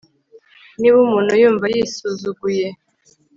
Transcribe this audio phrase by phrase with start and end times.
[0.79, 2.67] niba umuntu yumva yisuzuguye